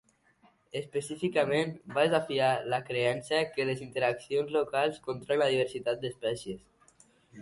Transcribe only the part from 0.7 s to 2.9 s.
Específicament, va desafiar la